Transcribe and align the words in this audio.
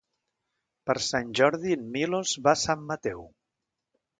Per 0.89 0.95
Sant 1.07 1.29
Jordi 1.41 1.75
en 1.81 1.85
Milos 1.97 2.33
va 2.49 2.55
a 2.59 2.59
Sant 2.63 2.85
Mateu. 2.93 3.25